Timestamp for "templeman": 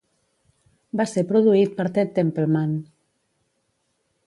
2.17-2.75